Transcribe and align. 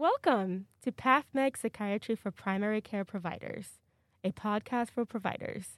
Welcome 0.00 0.64
to 0.82 0.92
PathMed 0.92 1.58
Psychiatry 1.58 2.14
for 2.14 2.30
Primary 2.30 2.80
Care 2.80 3.04
Providers, 3.04 3.80
a 4.24 4.32
podcast 4.32 4.88
for 4.92 5.04
providers. 5.04 5.76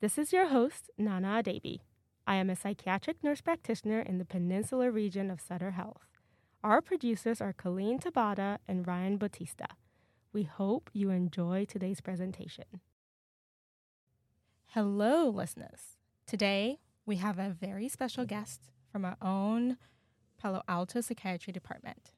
This 0.00 0.16
is 0.16 0.32
your 0.32 0.46
host, 0.46 0.88
Nana 0.96 1.42
Adebi. 1.42 1.80
I 2.26 2.36
am 2.36 2.48
a 2.48 2.56
psychiatric 2.56 3.22
nurse 3.22 3.42
practitioner 3.42 4.00
in 4.00 4.16
the 4.16 4.24
Peninsula 4.24 4.90
region 4.90 5.30
of 5.30 5.42
Sutter 5.42 5.72
Health. 5.72 6.06
Our 6.64 6.80
producers 6.80 7.42
are 7.42 7.52
Colleen 7.52 7.98
Tabata 7.98 8.56
and 8.66 8.86
Ryan 8.86 9.18
Bautista. 9.18 9.66
We 10.32 10.44
hope 10.44 10.88
you 10.94 11.10
enjoy 11.10 11.66
today's 11.66 12.00
presentation. 12.00 12.80
Hello, 14.68 15.28
listeners. 15.28 15.98
Today, 16.26 16.78
we 17.04 17.16
have 17.16 17.38
a 17.38 17.50
very 17.50 17.90
special 17.90 18.24
guest 18.24 18.70
from 18.90 19.04
our 19.04 19.18
own 19.20 19.76
Palo 20.40 20.62
Alto 20.66 21.02
Psychiatry 21.02 21.52
Department. 21.52 22.12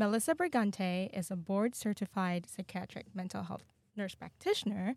Melissa 0.00 0.34
Bregante 0.34 1.10
is 1.12 1.30
a 1.30 1.36
board 1.36 1.74
certified 1.74 2.46
psychiatric 2.48 3.14
mental 3.14 3.42
health 3.42 3.64
nurse 3.94 4.14
practitioner 4.14 4.96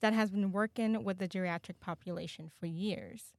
that 0.00 0.14
has 0.14 0.30
been 0.30 0.52
working 0.52 1.04
with 1.04 1.18
the 1.18 1.28
geriatric 1.28 1.80
population 1.80 2.50
for 2.58 2.64
years. 2.64 3.34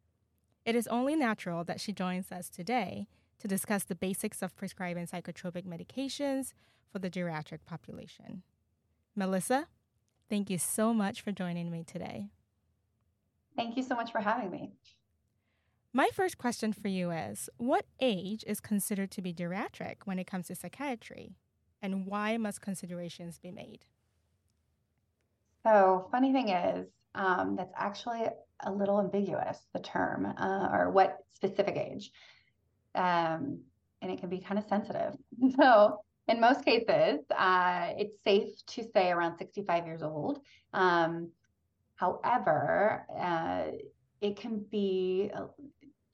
It 0.66 0.76
is 0.76 0.88
only 0.88 1.16
natural 1.16 1.64
that 1.64 1.82
she 1.82 1.94
joins 1.94 2.32
us 2.32 2.48
today 2.48 3.08
to 3.40 3.48
discuss 3.48 3.86
the 3.86 3.96
basics 3.96 4.44
of 4.44 4.56
prescribing 4.56 5.08
psychotropic 5.08 5.66
medications 5.66 6.54
for 6.92 7.00
the 7.00 7.10
geriatric 7.10 7.66
population. 7.66 8.44
Melissa, 9.16 9.66
thank 10.30 10.52
you 10.52 10.60
so 10.60 10.94
much 10.94 11.22
for 11.22 11.32
joining 11.32 11.72
me 11.72 11.84
today. 11.84 12.30
Thank 13.56 13.78
you 13.78 13.82
so 13.82 13.96
much 13.96 14.12
for 14.12 14.20
having 14.20 14.52
me. 14.52 14.74
My 15.92 16.10
first 16.14 16.38
question 16.38 16.72
for 16.72 16.88
you 16.88 17.10
is 17.10 17.50
What 17.58 17.86
age 18.00 18.44
is 18.46 18.60
considered 18.60 19.10
to 19.12 19.22
be 19.22 19.34
geriatric 19.34 19.96
when 20.06 20.20
it 20.20 20.28
comes 20.28 20.48
to 20.48 20.56
psychiatry, 20.56 21.36
and 21.82 22.06
why 22.06 22.38
must 22.38 22.62
considerations 22.62 23.40
be 23.40 23.50
made? 23.50 23.86
So, 25.64 26.08
funny 26.12 26.32
thing 26.32 26.50
is, 26.50 26.88
um, 27.16 27.56
that's 27.56 27.74
actually 27.76 28.28
a 28.66 28.72
little 28.72 29.00
ambiguous, 29.00 29.58
the 29.74 29.80
term, 29.80 30.28
uh, 30.38 30.70
or 30.72 30.92
what 30.92 31.24
specific 31.34 31.76
age. 31.76 32.12
Um, 32.94 33.62
and 34.02 34.12
it 34.12 34.20
can 34.20 34.30
be 34.30 34.40
kind 34.40 34.60
of 34.60 34.66
sensitive. 34.66 35.16
So, 35.58 36.02
in 36.28 36.40
most 36.40 36.64
cases, 36.64 37.22
uh, 37.36 37.94
it's 37.98 38.22
safe 38.24 38.64
to 38.68 38.84
say 38.94 39.10
around 39.10 39.38
65 39.40 39.88
years 39.88 40.04
old. 40.04 40.40
Um, 40.72 41.32
however, 41.96 43.08
uh, 43.20 43.72
it 44.22 44.36
can 44.36 44.64
be, 44.70 45.32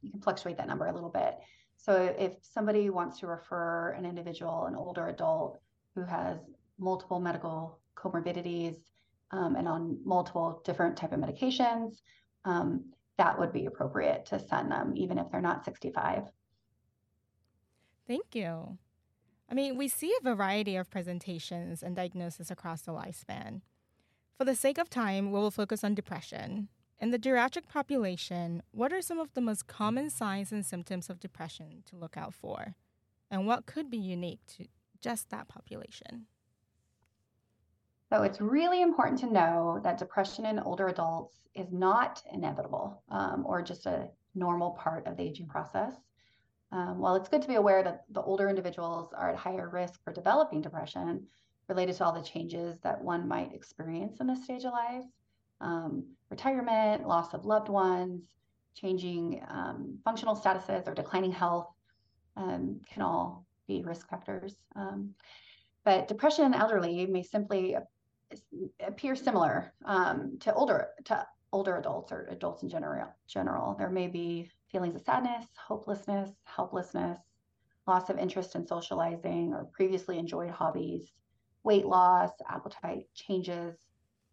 you 0.05 0.11
can 0.11 0.21
fluctuate 0.21 0.57
that 0.57 0.67
number 0.67 0.85
a 0.85 0.93
little 0.93 1.09
bit. 1.09 1.35
So, 1.77 2.15
if 2.17 2.33
somebody 2.41 2.89
wants 2.89 3.19
to 3.19 3.27
refer 3.27 3.91
an 3.91 4.05
individual, 4.05 4.65
an 4.65 4.75
older 4.75 5.07
adult 5.07 5.59
who 5.93 6.03
has 6.03 6.37
multiple 6.79 7.19
medical 7.19 7.79
comorbidities 7.95 8.77
um, 9.31 9.55
and 9.55 9.67
on 9.67 9.97
multiple 10.05 10.61
different 10.65 10.97
type 10.97 11.11
of 11.11 11.19
medications, 11.19 11.97
um, 12.45 12.85
that 13.17 13.37
would 13.39 13.51
be 13.51 13.65
appropriate 13.65 14.25
to 14.27 14.39
send 14.39 14.71
them, 14.71 14.93
even 14.95 15.17
if 15.17 15.29
they're 15.31 15.41
not 15.41 15.65
65. 15.65 16.23
Thank 18.07 18.35
you. 18.35 18.77
I 19.49 19.53
mean, 19.53 19.77
we 19.77 19.87
see 19.87 20.13
a 20.19 20.23
variety 20.23 20.75
of 20.75 20.89
presentations 20.89 21.83
and 21.83 21.95
diagnoses 21.95 22.51
across 22.51 22.81
the 22.81 22.91
lifespan. 22.91 23.61
For 24.37 24.43
the 24.43 24.55
sake 24.55 24.77
of 24.77 24.89
time, 24.89 25.31
we 25.31 25.39
will 25.39 25.51
focus 25.51 25.83
on 25.83 25.95
depression. 25.95 26.67
In 26.99 27.11
the 27.11 27.19
geriatric 27.19 27.67
population, 27.67 28.63
what 28.71 28.93
are 28.93 29.01
some 29.01 29.19
of 29.19 29.33
the 29.33 29.41
most 29.41 29.67
common 29.67 30.09
signs 30.09 30.51
and 30.51 30.65
symptoms 30.65 31.09
of 31.09 31.19
depression 31.19 31.83
to 31.87 31.97
look 31.97 32.15
out 32.15 32.33
for? 32.33 32.75
And 33.29 33.45
what 33.45 33.65
could 33.65 33.89
be 33.89 33.97
unique 33.97 34.39
to 34.57 34.67
just 35.01 35.29
that 35.29 35.49
population? 35.49 36.27
So 38.09 38.23
it's 38.23 38.39
really 38.39 38.81
important 38.81 39.19
to 39.19 39.31
know 39.31 39.81
that 39.83 39.97
depression 39.97 40.45
in 40.45 40.59
older 40.59 40.87
adults 40.87 41.35
is 41.53 41.71
not 41.71 42.23
inevitable 42.31 43.03
um, 43.09 43.43
or 43.45 43.61
just 43.61 43.85
a 43.87 44.09
normal 44.35 44.71
part 44.71 45.05
of 45.05 45.17
the 45.17 45.23
aging 45.23 45.47
process. 45.47 45.93
Um, 46.71 46.99
while 46.99 47.15
it's 47.15 47.29
good 47.29 47.41
to 47.41 47.47
be 47.47 47.55
aware 47.55 47.83
that 47.83 48.05
the 48.09 48.21
older 48.21 48.47
individuals 48.47 49.11
are 49.13 49.31
at 49.31 49.37
higher 49.37 49.69
risk 49.69 50.01
for 50.03 50.13
developing 50.13 50.61
depression 50.61 51.27
related 51.67 51.95
to 51.97 52.05
all 52.05 52.13
the 52.13 52.21
changes 52.21 52.79
that 52.83 53.01
one 53.01 53.27
might 53.27 53.53
experience 53.53 54.19
in 54.19 54.27
this 54.27 54.43
stage 54.43 54.63
of 54.65 54.73
life, 54.73 55.03
um, 55.61 56.05
retirement, 56.29 57.07
loss 57.07 57.33
of 57.33 57.45
loved 57.45 57.69
ones, 57.69 58.23
changing 58.75 59.41
um, 59.49 59.97
functional 60.03 60.35
statuses, 60.35 60.87
or 60.87 60.93
declining 60.93 61.31
health 61.31 61.67
um, 62.35 62.81
can 62.91 63.01
all 63.01 63.45
be 63.67 63.83
risk 63.83 64.09
factors. 64.09 64.55
Um, 64.75 65.11
but 65.83 66.07
depression 66.07 66.45
in 66.45 66.53
elderly 66.53 67.05
may 67.05 67.23
simply 67.23 67.75
appear 68.79 69.15
similar 69.15 69.73
um, 69.85 70.37
to 70.39 70.53
older 70.53 70.89
to 71.05 71.25
older 71.51 71.77
adults 71.77 72.11
or 72.11 72.27
adults 72.31 72.63
in 72.63 72.69
general. 72.69 73.07
General, 73.27 73.75
there 73.77 73.89
may 73.89 74.07
be 74.07 74.49
feelings 74.71 74.95
of 74.95 75.01
sadness, 75.01 75.45
hopelessness, 75.55 76.31
helplessness, 76.43 77.17
loss 77.87 78.09
of 78.09 78.17
interest 78.17 78.55
in 78.55 78.67
socializing 78.67 79.53
or 79.53 79.65
previously 79.71 80.17
enjoyed 80.17 80.49
hobbies, 80.49 81.11
weight 81.63 81.85
loss, 81.85 82.31
appetite 82.49 83.07
changes, 83.13 83.75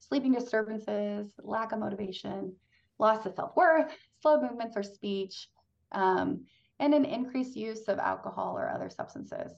sleeping 0.09 0.33
disturbances, 0.33 1.29
lack 1.43 1.73
of 1.73 1.79
motivation, 1.79 2.55
loss 2.99 3.25
of 3.27 3.35
self 3.35 3.57
worth, 3.57 3.93
slow 4.21 4.41
movements 4.41 4.77
or 4.77 4.83
speech, 4.83 5.49
um, 5.93 6.45
and 6.81 6.95
an 6.95 7.05
increased 7.05 7.57
use 7.57 7.89
of 7.89 7.99
alcohol 7.99 8.57
or 8.57 8.69
other 8.69 8.91
substances. 8.91 9.53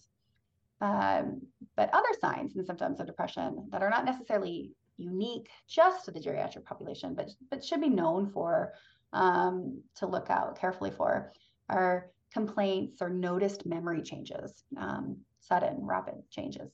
Um, 0.80 1.40
but 1.76 1.90
other 1.92 2.08
signs 2.20 2.56
and 2.56 2.66
symptoms 2.66 3.00
of 3.00 3.06
depression 3.06 3.68
that 3.70 3.82
are 3.82 3.90
not 3.90 4.04
necessarily 4.04 4.72
unique 4.96 5.48
just 5.68 6.04
to 6.04 6.10
the 6.10 6.20
geriatric 6.20 6.64
population, 6.64 7.14
but, 7.14 7.30
but 7.50 7.64
should 7.64 7.80
be 7.80 7.88
known 7.88 8.28
for 8.28 8.72
um, 9.12 9.80
to 9.96 10.06
look 10.06 10.28
out 10.28 10.58
carefully 10.58 10.90
for 10.90 11.32
are 11.68 12.10
complaints 12.32 13.00
or 13.00 13.08
noticed 13.08 13.64
memory 13.64 14.02
changes, 14.02 14.64
um, 14.76 15.16
sudden, 15.40 15.78
rapid 15.80 16.16
changes. 16.30 16.70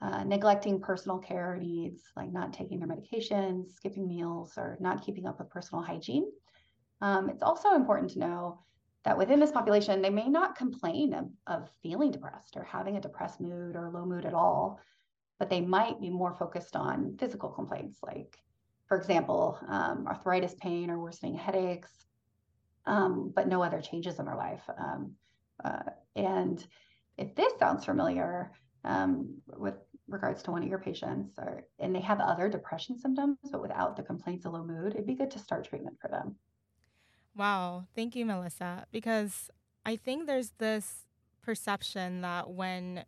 Uh, 0.00 0.22
neglecting 0.22 0.80
personal 0.80 1.18
care 1.18 1.56
needs, 1.56 2.02
like 2.16 2.32
not 2.32 2.52
taking 2.52 2.78
their 2.78 2.88
medications, 2.88 3.72
skipping 3.72 4.06
meals, 4.06 4.52
or 4.56 4.76
not 4.80 5.04
keeping 5.04 5.26
up 5.26 5.40
with 5.40 5.50
personal 5.50 5.82
hygiene. 5.82 6.30
Um, 7.00 7.28
it's 7.28 7.42
also 7.42 7.74
important 7.74 8.10
to 8.12 8.20
know 8.20 8.60
that 9.04 9.18
within 9.18 9.40
this 9.40 9.50
population, 9.50 10.00
they 10.00 10.10
may 10.10 10.28
not 10.28 10.56
complain 10.56 11.14
of, 11.14 11.26
of 11.48 11.68
feeling 11.82 12.12
depressed 12.12 12.56
or 12.56 12.62
having 12.62 12.96
a 12.96 13.00
depressed 13.00 13.40
mood 13.40 13.74
or 13.74 13.90
low 13.90 14.04
mood 14.04 14.24
at 14.24 14.34
all, 14.34 14.78
but 15.40 15.50
they 15.50 15.60
might 15.60 16.00
be 16.00 16.10
more 16.10 16.36
focused 16.38 16.76
on 16.76 17.16
physical 17.18 17.48
complaints, 17.48 17.98
like, 18.02 18.38
for 18.86 18.96
example, 18.96 19.58
um, 19.68 20.06
arthritis 20.06 20.54
pain 20.60 20.90
or 20.90 21.00
worsening 21.00 21.34
headaches, 21.34 21.90
um, 22.86 23.32
but 23.34 23.48
no 23.48 23.64
other 23.64 23.80
changes 23.80 24.20
in 24.20 24.26
their 24.26 24.36
life. 24.36 24.62
Um, 24.78 25.12
uh, 25.64 25.90
and 26.14 26.64
if 27.16 27.34
this 27.34 27.52
sounds 27.58 27.84
familiar 27.84 28.52
um, 28.88 29.34
with 29.56 29.74
regards 30.08 30.42
to 30.42 30.50
one 30.50 30.62
of 30.62 30.68
your 30.68 30.78
patients, 30.78 31.34
or 31.38 31.64
and 31.78 31.94
they 31.94 32.00
have 32.00 32.18
other 32.18 32.48
depression 32.48 32.98
symptoms, 32.98 33.36
but 33.52 33.60
without 33.60 33.96
the 33.96 34.02
complaints 34.02 34.46
of 34.46 34.54
low 34.54 34.64
mood, 34.64 34.94
it'd 34.94 35.06
be 35.06 35.14
good 35.14 35.30
to 35.30 35.38
start 35.38 35.68
treatment 35.68 35.96
for 36.00 36.08
them. 36.08 36.34
Wow. 37.36 37.84
Thank 37.94 38.16
you, 38.16 38.26
Melissa. 38.26 38.86
Because 38.90 39.50
I 39.86 39.94
think 39.94 40.26
there's 40.26 40.52
this 40.58 41.06
perception 41.42 42.22
that 42.22 42.50
when 42.50 43.04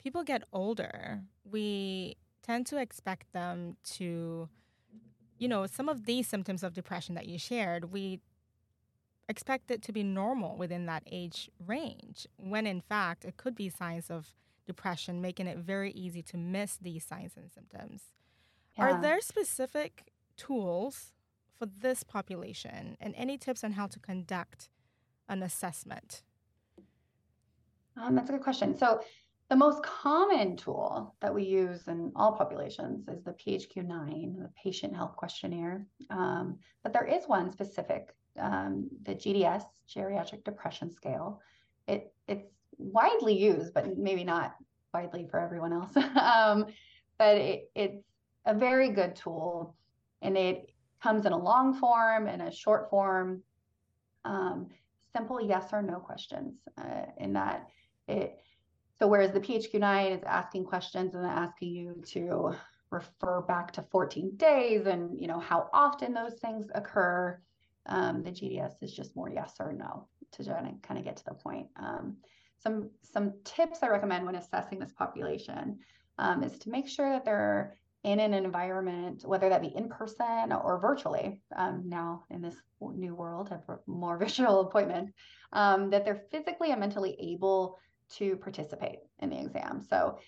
people 0.00 0.22
get 0.22 0.44
older, 0.52 1.22
we 1.44 2.16
tend 2.42 2.66
to 2.66 2.76
expect 2.76 3.32
them 3.32 3.76
to, 3.84 4.48
you 5.38 5.48
know, 5.48 5.66
some 5.66 5.88
of 5.88 6.06
these 6.06 6.28
symptoms 6.28 6.62
of 6.62 6.74
depression 6.74 7.14
that 7.14 7.26
you 7.26 7.38
shared, 7.38 7.92
we 7.92 8.20
expect 9.28 9.70
it 9.70 9.82
to 9.82 9.92
be 9.92 10.02
normal 10.02 10.56
within 10.56 10.86
that 10.86 11.02
age 11.10 11.50
range, 11.66 12.26
when 12.36 12.66
in 12.66 12.80
fact 12.80 13.24
it 13.24 13.36
could 13.36 13.54
be 13.54 13.68
signs 13.68 14.10
of 14.10 14.34
depression, 14.66 15.20
making 15.20 15.46
it 15.46 15.58
very 15.58 15.92
easy 15.92 16.22
to 16.22 16.36
miss 16.36 16.76
these 16.76 17.04
signs 17.04 17.32
and 17.36 17.50
symptoms. 17.50 18.02
Yeah. 18.76 18.84
Are 18.84 19.02
there 19.02 19.20
specific 19.20 20.12
tools 20.36 21.12
for 21.58 21.66
this 21.66 22.02
population 22.02 22.96
and 23.00 23.14
any 23.16 23.38
tips 23.38 23.62
on 23.62 23.72
how 23.72 23.86
to 23.86 23.98
conduct 23.98 24.70
an 25.28 25.42
assessment? 25.42 26.22
Um, 27.96 28.14
that's 28.14 28.30
a 28.30 28.32
good 28.32 28.42
question. 28.42 28.76
So, 28.76 29.00
the 29.50 29.56
most 29.56 29.82
common 29.82 30.56
tool 30.56 31.14
that 31.20 31.34
we 31.34 31.44
use 31.44 31.86
in 31.86 32.10
all 32.16 32.32
populations 32.32 33.06
is 33.06 33.22
the 33.22 33.32
PHQ-9, 33.32 34.38
the 34.38 34.50
Patient 34.56 34.96
Health 34.96 35.14
Questionnaire. 35.14 35.86
Um, 36.08 36.58
but 36.82 36.94
there 36.94 37.04
is 37.04 37.24
one 37.26 37.52
specific, 37.52 38.14
um, 38.40 38.88
the 39.02 39.14
GDS, 39.14 39.64
Geriatric 39.94 40.44
Depression 40.44 40.90
Scale. 40.90 41.42
It 41.86 42.14
it's 42.28 42.48
widely 42.82 43.38
used, 43.38 43.74
but 43.74 43.96
maybe 43.96 44.24
not 44.24 44.54
widely 44.92 45.26
for 45.30 45.40
everyone 45.40 45.72
else. 45.72 45.96
um, 46.20 46.66
but 47.18 47.36
it, 47.36 47.70
it's 47.74 48.04
a 48.46 48.54
very 48.54 48.90
good 48.90 49.16
tool, 49.16 49.76
and 50.20 50.36
it 50.36 50.70
comes 51.02 51.26
in 51.26 51.32
a 51.32 51.38
long 51.38 51.74
form 51.74 52.26
and 52.26 52.42
a 52.42 52.52
short 52.52 52.90
form. 52.90 53.42
Um, 54.24 54.68
simple 55.12 55.40
yes 55.40 55.72
or 55.72 55.82
no 55.82 55.96
questions 55.96 56.54
uh, 56.78 57.06
in 57.18 57.34
that 57.34 57.68
it 58.08 58.38
so 58.98 59.06
whereas 59.08 59.32
the 59.32 59.40
PHQ-9 59.40 60.16
is 60.16 60.22
asking 60.24 60.64
questions 60.64 61.14
and 61.14 61.26
asking 61.26 61.70
you 61.70 62.02
to 62.08 62.54
refer 62.90 63.40
back 63.40 63.72
to 63.72 63.82
14 63.82 64.36
days 64.36 64.86
and 64.86 65.20
you 65.20 65.26
know 65.26 65.40
how 65.40 65.68
often 65.72 66.14
those 66.14 66.34
things 66.34 66.66
occur, 66.74 67.40
um, 67.86 68.22
the 68.22 68.30
GDS 68.30 68.74
is 68.80 68.94
just 68.94 69.16
more 69.16 69.28
yes 69.28 69.54
or 69.58 69.72
no 69.72 70.06
to 70.32 70.44
kind 70.82 70.98
of 70.98 71.04
get 71.04 71.16
to 71.16 71.24
the 71.24 71.34
point. 71.34 71.66
Um, 71.76 72.16
some 72.62 72.90
some 73.02 73.34
tips 73.44 73.82
I 73.82 73.88
recommend 73.88 74.26
when 74.26 74.36
assessing 74.36 74.78
this 74.78 74.92
population 74.92 75.78
um, 76.18 76.42
is 76.42 76.58
to 76.60 76.70
make 76.70 76.88
sure 76.88 77.10
that 77.10 77.24
they're 77.24 77.76
in 78.04 78.18
an 78.18 78.34
environment, 78.34 79.22
whether 79.24 79.48
that 79.48 79.60
be 79.60 79.74
in 79.76 79.88
person 79.88 80.52
or 80.52 80.80
virtually. 80.80 81.40
Um, 81.54 81.84
now 81.86 82.24
in 82.30 82.42
this 82.42 82.56
new 82.80 83.14
world, 83.14 83.52
of 83.52 83.78
more 83.86 84.18
visual 84.26 84.60
appointments, 84.60 85.12
um, 85.52 85.90
that 85.90 86.04
they're 86.04 86.24
physically 86.30 86.70
and 86.70 86.80
mentally 86.80 87.16
able 87.20 87.78
to 88.16 88.36
participate 88.36 88.98
in 89.20 89.30
the 89.30 89.40
exam. 89.40 89.82
So 89.88 90.18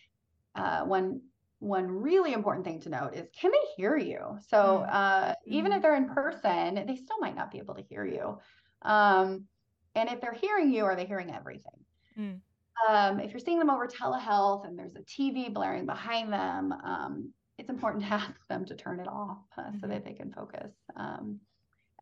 uh, 0.55 0.85
one 0.85 1.21
one 1.61 1.89
really 1.89 2.35
important 2.35 2.67
thing 2.67 2.81
to 2.81 2.91
note 2.91 3.15
is 3.15 3.27
can 3.39 3.51
they 3.51 3.67
hear 3.77 3.97
you? 3.97 4.39
So 4.49 4.85
mm. 4.87 4.89
uh, 4.93 5.35
even 5.47 5.73
mm. 5.73 5.77
if 5.77 5.83
they're 5.83 5.97
in 5.97 6.09
person, 6.09 6.75
they 6.87 6.97
still 6.97 7.19
might 7.21 7.37
not 7.37 7.51
be 7.51 7.59
able 7.59 7.75
to 7.75 7.83
hear 7.83 8.05
you. 8.05 8.39
Um, 8.83 9.47
and 9.95 10.09
if 10.11 10.21
they're 10.21 10.35
hearing 10.35 10.73
you, 10.73 10.85
are 10.85 10.97
they 10.97 11.07
hearing 11.07 11.33
everything? 11.33 11.84
Mm. 12.19 12.41
Um, 12.89 13.21
if 13.21 13.31
you're 13.31 13.41
seeing 13.41 13.59
them 13.59 13.71
over 13.71 13.87
telehealth 13.87 14.67
and 14.67 14.79
there's 14.79 14.97
a 14.97 15.03
TV 15.03 15.53
blaring 15.53 15.87
behind 15.87 16.33
them, 16.33 16.73
um, 16.85 17.33
it's 17.59 17.71
important 17.71 18.05
to 18.05 18.11
ask 18.13 18.47
them 18.49 18.65
to 18.67 18.75
turn 18.75 19.01
it 19.01 19.09
off 19.09 19.39
uh, 19.57 19.63
mm-hmm. 19.63 19.79
so 19.79 19.87
that 19.87 20.05
they 20.05 20.13
can 20.13 20.33
focus. 20.33 20.73
Um, 20.97 21.41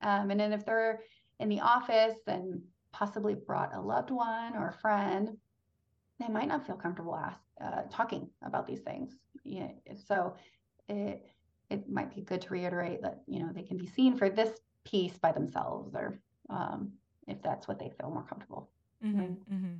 um, 0.03 0.31
and 0.31 0.41
then 0.41 0.53
if 0.53 0.65
they're 0.65 1.01
in 1.41 1.49
the 1.49 1.61
office 1.61 2.19
and 2.27 2.61
possibly 2.93 3.35
brought 3.35 3.75
a 3.75 3.81
loved 3.81 4.11
one 4.11 4.57
or 4.57 4.69
a 4.69 4.81
friend, 4.81 5.37
they 6.21 6.29
might 6.29 6.49
not 6.49 6.67
feel 6.67 6.77
comfortable 6.77 7.17
ask, 7.17 7.41
uh, 7.61 7.83
talking 7.91 8.29
about 8.45 8.67
these 8.67 8.81
things. 8.81 9.17
Yeah, 9.45 9.69
so 10.07 10.37
it 10.89 11.27
it 11.71 11.89
might 11.89 12.15
be 12.15 12.21
good 12.21 12.43
to 12.43 12.51
reiterate 12.51 13.01
that 13.03 13.23
you 13.27 13.41
know 13.41 13.51
they 13.53 13.63
can 13.63 13.79
be 13.79 13.87
seen 13.87 14.17
for 14.17 14.29
this 14.29 14.51
piece 14.85 15.17
by 15.19 15.33
themselves, 15.33 15.95
or 15.95 16.21
um, 16.51 16.93
if 17.27 17.43
that's 17.43 17.67
what 17.67 17.79
they 17.79 17.91
feel 17.99 18.11
more 18.11 18.25
comfortable. 18.25 18.71
Mm-hmm, 19.05 19.55
mm-hmm. 19.55 19.75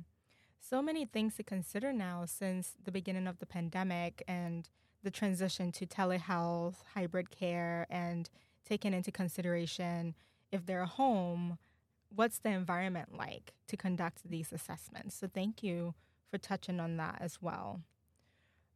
So 0.65 0.81
many 0.81 1.03
things 1.03 1.35
to 1.35 1.43
consider 1.43 1.91
now 1.91 2.23
since 2.25 2.71
the 2.81 2.91
beginning 2.91 3.27
of 3.27 3.39
the 3.39 3.45
pandemic 3.45 4.23
and 4.29 4.69
the 5.03 5.11
transition 5.11 5.73
to 5.73 5.85
telehealth, 5.85 6.75
hybrid 6.93 7.29
care, 7.29 7.85
and 7.89 8.29
taking 8.65 8.93
into 8.93 9.11
consideration 9.11 10.15
if 10.53 10.65
they're 10.65 10.85
home, 10.85 11.57
what's 12.15 12.39
the 12.39 12.51
environment 12.51 13.09
like 13.13 13.51
to 13.67 13.75
conduct 13.75 14.21
these 14.23 14.53
assessments? 14.53 15.17
So, 15.17 15.27
thank 15.27 15.63
you 15.63 15.95
for 16.31 16.37
touching 16.37 16.79
on 16.79 16.95
that 16.95 17.17
as 17.19 17.41
well. 17.41 17.81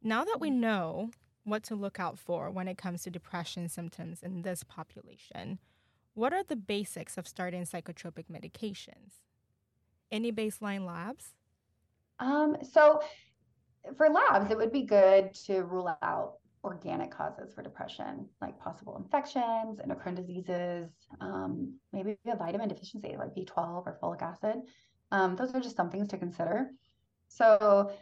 Now 0.02 0.24
that 0.24 0.40
we 0.40 0.50
know 0.50 1.10
what 1.44 1.62
to 1.64 1.74
look 1.74 1.98
out 1.98 2.18
for 2.18 2.50
when 2.50 2.68
it 2.68 2.76
comes 2.76 3.04
to 3.04 3.10
depression 3.10 3.66
symptoms 3.70 4.22
in 4.22 4.42
this 4.42 4.62
population, 4.62 5.58
what 6.12 6.34
are 6.34 6.44
the 6.44 6.54
basics 6.54 7.16
of 7.16 7.26
starting 7.26 7.62
psychotropic 7.62 8.26
medications? 8.30 9.22
Any 10.12 10.30
baseline 10.30 10.86
labs? 10.86 11.32
Um, 12.20 12.56
so, 12.72 13.00
for 13.96 14.08
labs, 14.08 14.50
it 14.50 14.56
would 14.56 14.72
be 14.72 14.82
good 14.82 15.34
to 15.46 15.62
rule 15.62 15.96
out 16.02 16.34
organic 16.64 17.10
causes 17.10 17.52
for 17.54 17.62
depression, 17.62 18.26
like 18.40 18.58
possible 18.58 18.96
infections, 18.96 19.78
endocrine 19.82 20.14
diseases, 20.14 20.90
um, 21.20 21.74
maybe 21.92 22.16
a 22.26 22.36
vitamin 22.36 22.68
deficiency 22.68 23.16
like 23.16 23.34
B12 23.34 23.86
or 23.86 23.98
folic 24.02 24.22
acid. 24.22 24.62
Um, 25.10 25.36
those 25.36 25.54
are 25.54 25.60
just 25.60 25.76
some 25.76 25.90
things 25.90 26.08
to 26.08 26.18
consider. 26.18 26.70
So, 27.28 27.92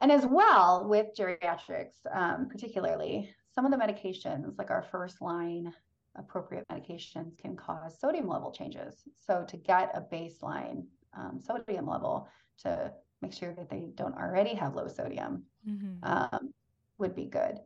and 0.00 0.12
as 0.12 0.26
well 0.26 0.86
with 0.88 1.06
geriatrics, 1.18 1.94
um, 2.12 2.48
particularly, 2.48 3.34
some 3.54 3.64
of 3.64 3.72
the 3.72 3.78
medications, 3.78 4.56
like 4.58 4.70
our 4.70 4.82
first 4.82 5.20
line 5.20 5.72
appropriate 6.16 6.66
medications, 6.68 7.36
can 7.38 7.56
cause 7.56 7.98
sodium 7.98 8.28
level 8.28 8.52
changes. 8.52 9.02
So, 9.26 9.44
to 9.48 9.56
get 9.56 9.90
a 9.94 10.00
baseline 10.00 10.84
um, 11.16 11.40
sodium 11.44 11.86
level 11.86 12.28
to 12.62 12.92
make 13.22 13.32
sure 13.32 13.54
that 13.54 13.68
they 13.68 13.88
don't 13.94 14.14
already 14.14 14.54
have 14.54 14.74
low 14.74 14.88
sodium 14.88 15.44
mm-hmm. 15.68 16.02
um, 16.02 16.52
would 16.98 17.14
be 17.14 17.26
good. 17.26 17.58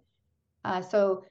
Uh, 0.65 0.81
so, 0.81 1.25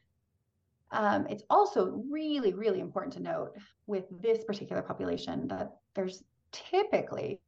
um, 0.92 1.26
it's 1.30 1.44
also 1.50 2.04
really, 2.10 2.54
really 2.54 2.82
important 2.82 3.14
to 3.14 3.22
note 3.22 3.54
with 3.88 4.04
this 4.22 4.44
particular 4.44 4.82
population 4.82 5.48
that 5.48 5.78
there's 5.96 6.24
typically 6.52 7.40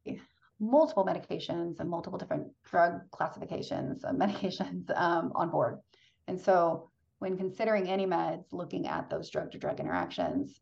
multiple 0.60 1.04
medications 1.04 1.80
and 1.80 1.90
multiple 1.90 2.18
different 2.18 2.46
drug 2.64 3.00
classifications 3.10 4.04
of 4.04 4.16
medications 4.16 4.90
um, 4.98 5.32
on 5.34 5.50
board. 5.50 5.78
And 6.26 6.40
so 6.40 6.88
when 7.18 7.36
considering 7.36 7.88
any 7.88 8.06
meds, 8.06 8.44
looking 8.52 8.86
at 8.86 9.10
those 9.10 9.30
drug 9.30 9.52
to 9.52 9.58
drug 9.58 9.80
interactions, 9.80 10.60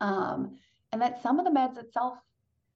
um, 0.00 0.56
and 0.92 1.00
that 1.00 1.22
some 1.22 1.38
of 1.38 1.44
the 1.44 1.50
meds 1.50 1.78
itself 1.78 2.18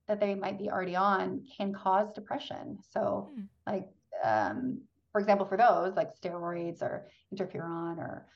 that 0.08 0.20
they 0.20 0.34
might 0.34 0.58
be 0.58 0.70
already 0.70 0.96
on 0.96 1.44
can 1.56 1.72
cause 1.72 2.12
depression. 2.12 2.78
So, 2.92 3.30
mm. 3.38 3.46
like, 3.66 3.88
um, 4.24 4.80
for 5.12 5.20
example, 5.20 5.46
for 5.46 5.56
those 5.56 5.94
like 5.96 6.10
steroids 6.18 6.82
or 6.82 7.08
interferon 7.34 7.98
or 7.98 8.26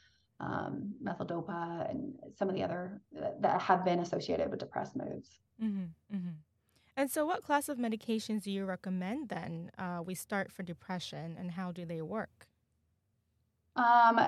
um, 0.40 0.94
methyl-dopa 1.00 1.90
and 1.90 2.14
some 2.36 2.48
of 2.48 2.54
the 2.54 2.62
other 2.62 3.00
that 3.40 3.60
have 3.60 3.84
been 3.84 4.00
associated 4.00 4.50
with 4.50 4.60
depressed 4.60 4.96
moods. 4.96 5.38
Mm-hmm, 5.62 6.16
mm-hmm. 6.16 6.30
And 6.96 7.10
so, 7.10 7.24
what 7.24 7.42
class 7.42 7.68
of 7.68 7.78
medications 7.78 8.42
do 8.42 8.50
you 8.50 8.64
recommend 8.64 9.28
then 9.28 9.70
uh, 9.78 10.02
we 10.04 10.14
start 10.14 10.50
for 10.50 10.62
depression 10.62 11.36
and 11.38 11.52
how 11.52 11.72
do 11.72 11.84
they 11.84 12.02
work? 12.02 12.46
Um, 13.76 14.20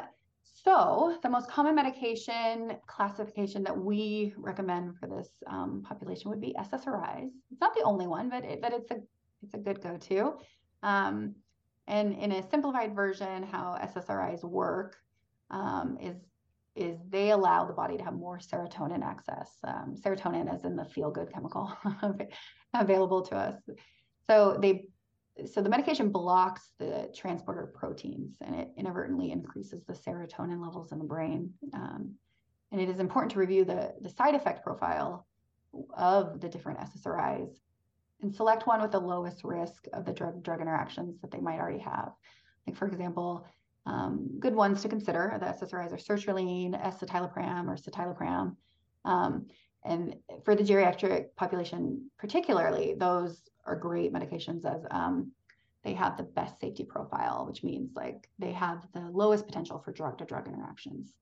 so, 0.65 1.19
the 1.23 1.29
most 1.29 1.49
common 1.51 1.75
medication 1.75 2.77
classification 2.87 3.65
that 3.65 3.77
we 3.77 4.33
recommend 4.37 4.97
for 4.97 5.09
this 5.09 5.29
um, 5.49 5.83
population 5.85 6.31
would 6.31 6.41
be 6.41 6.55
SSRIs. 6.59 7.31
It's 7.51 7.61
not 7.61 7.75
the 7.75 7.83
only 7.83 8.07
one, 8.07 8.31
but 8.31 8.45
it, 8.45 8.61
but 8.63 8.73
it's 8.73 8.91
a 8.91 8.99
it's 9.43 9.55
a 9.55 9.59
good 9.59 9.83
go-to. 9.83 10.35
Um, 10.85 11.35
and 11.89 12.15
in 12.15 12.31
a 12.31 12.49
simplified 12.49 12.95
version, 12.95 13.43
how 13.43 13.77
SSRIs 13.83 14.45
work 14.45 14.97
um, 15.51 15.99
is 16.01 16.17
is 16.77 16.97
they 17.11 17.31
allow 17.31 17.65
the 17.65 17.73
body 17.73 17.97
to 17.99 18.05
have 18.05 18.15
more 18.15 18.39
serotonin 18.39 19.03
access. 19.03 19.51
Um, 19.65 19.97
serotonin 20.01 20.55
is 20.55 20.65
in 20.65 20.77
the 20.77 20.85
feel 20.85 21.11
good 21.11 21.33
chemical 21.33 21.73
available 22.75 23.23
to 23.23 23.37
us. 23.37 23.57
So 24.27 24.59
they 24.61 24.85
so 25.47 25.63
the 25.63 25.69
medication 25.69 26.11
blocks 26.11 26.73
the 26.79 27.11
transporter 27.15 27.67
proteins 27.75 28.37
and 28.41 28.55
it 28.55 28.69
inadvertently 28.77 29.33
increases 29.33 29.83
the 29.85 29.95
serotonin 29.95 30.63
levels 30.63 30.93
in 30.93 30.99
the 30.99 31.05
brain. 31.05 31.53
Um, 31.73 32.15
and 32.71 32.81
it 32.81 32.89
is 32.89 33.01
important 33.01 33.33
to 33.33 33.39
review 33.39 33.65
the, 33.65 33.95
the 34.01 34.11
side 34.11 34.35
effect 34.35 34.63
profile 34.63 35.27
of 35.97 36.41
the 36.41 36.49
different 36.49 36.81
SSRIs 36.81 37.51
and 38.21 38.35
select 38.35 38.67
one 38.67 38.81
with 38.81 38.93
the 38.93 39.01
lowest 39.01 39.43
risk 39.43 39.87
of 39.93 40.05
the 40.05 40.13
drug 40.13 40.43
drug 40.43 40.61
interactions 40.61 41.21
that 41.21 41.31
they 41.31 41.41
might 41.41 41.59
already 41.59 41.81
have. 41.81 42.13
Like 42.67 42.77
for 42.77 42.87
example, 42.87 43.47
um, 43.87 44.29
good 44.39 44.55
ones 44.55 44.83
to 44.83 44.89
consider. 44.89 45.37
The 45.41 45.47
SSRIs 45.47 45.93
are 45.93 45.97
sertraline, 45.97 46.81
escitalopram, 46.81 47.69
or 47.69 47.77
citalopram. 47.77 48.57
Um, 49.05 49.47
and 49.85 50.17
for 50.45 50.55
the 50.55 50.63
geriatric 50.63 51.35
population, 51.37 52.11
particularly, 52.19 52.95
those 52.95 53.43
are 53.65 53.77
great 53.77 54.13
medications 54.13 54.65
as 54.65 54.85
um, 54.91 55.33
they 55.83 55.95
have 55.95 56.17
the 56.17 56.23
best 56.23 56.61
safety 56.61 56.85
profile, 56.85 57.45
which 57.47 57.65
means 57.65 57.91
like 57.95 58.29
they 58.39 58.53
have 58.53 58.87
the 58.95 59.11
lowest 59.13 59.47
potential 59.47 59.81
for 59.85 59.93
drug 59.93 60.19
to 60.19 60.25
drug 60.25 60.47
interactions. 60.47 61.15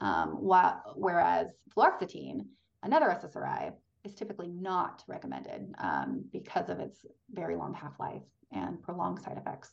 Um, 0.00 0.30
while, 0.30 0.82
whereas 0.96 1.48
fluoxetine, 1.74 2.46
another 2.82 3.06
SSRI, 3.06 3.72
is 4.04 4.14
typically 4.14 4.48
not 4.48 5.04
recommended 5.06 5.72
um, 5.78 6.24
because 6.32 6.68
of 6.68 6.80
its 6.80 7.06
very 7.32 7.56
long 7.56 7.72
half 7.72 7.98
life 8.00 8.22
and 8.50 8.82
prolonged 8.82 9.20
side 9.20 9.38
effects. 9.38 9.70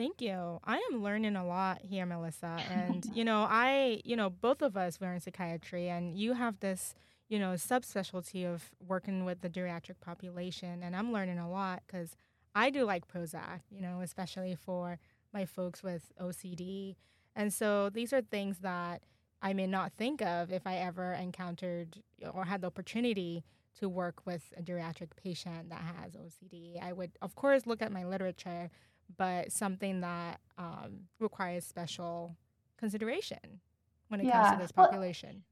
Thank 0.00 0.22
you. 0.22 0.60
I 0.64 0.78
am 0.90 1.02
learning 1.02 1.36
a 1.36 1.46
lot 1.46 1.82
here, 1.82 2.06
Melissa. 2.06 2.56
And, 2.70 3.04
you 3.14 3.22
know, 3.22 3.46
I, 3.46 4.00
you 4.02 4.16
know, 4.16 4.30
both 4.30 4.62
of 4.62 4.74
us 4.74 4.98
were 4.98 5.12
in 5.12 5.20
psychiatry, 5.20 5.90
and 5.90 6.16
you 6.16 6.32
have 6.32 6.58
this, 6.60 6.94
you 7.28 7.38
know, 7.38 7.52
subspecialty 7.52 8.46
of 8.50 8.70
working 8.88 9.26
with 9.26 9.42
the 9.42 9.50
geriatric 9.50 10.00
population. 10.00 10.82
And 10.82 10.96
I'm 10.96 11.12
learning 11.12 11.38
a 11.38 11.50
lot 11.50 11.82
because 11.86 12.16
I 12.54 12.70
do 12.70 12.84
like 12.84 13.08
Prozac, 13.08 13.60
you 13.70 13.82
know, 13.82 14.00
especially 14.00 14.54
for 14.54 14.98
my 15.34 15.44
folks 15.44 15.82
with 15.82 16.10
OCD. 16.18 16.96
And 17.36 17.52
so 17.52 17.90
these 17.90 18.14
are 18.14 18.22
things 18.22 18.60
that 18.60 19.02
I 19.42 19.52
may 19.52 19.66
not 19.66 19.92
think 19.98 20.22
of 20.22 20.50
if 20.50 20.66
I 20.66 20.76
ever 20.76 21.12
encountered 21.12 22.00
or 22.32 22.46
had 22.46 22.62
the 22.62 22.68
opportunity 22.68 23.44
to 23.78 23.88
work 23.90 24.24
with 24.24 24.54
a 24.56 24.62
geriatric 24.62 25.10
patient 25.22 25.68
that 25.68 25.82
has 25.82 26.14
OCD. 26.14 26.82
I 26.82 26.94
would, 26.94 27.10
of 27.20 27.34
course, 27.34 27.66
look 27.66 27.82
at 27.82 27.92
my 27.92 28.06
literature 28.06 28.70
but 29.16 29.52
something 29.52 30.00
that 30.00 30.40
um, 30.58 31.00
requires 31.18 31.66
special 31.66 32.36
consideration 32.78 33.60
when 34.08 34.20
it 34.20 34.26
yeah. 34.26 34.42
comes 34.42 34.56
to 34.56 34.62
this 34.62 34.72
population. 34.72 35.42